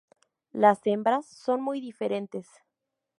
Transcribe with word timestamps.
Las 0.51 0.79
hembras 0.87 1.27
son 1.27 1.61
muy 1.61 1.79
diferentes. 1.79 2.47